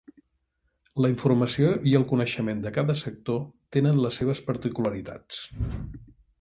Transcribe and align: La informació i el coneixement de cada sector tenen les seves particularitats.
La 1.05 1.11
informació 1.11 1.73
i 1.91 1.93
el 1.99 2.07
coneixement 2.13 2.65
de 2.65 2.73
cada 2.79 2.97
sector 3.03 3.39
tenen 3.77 4.03
les 4.07 4.21
seves 4.23 4.45
particularitats. 4.51 5.47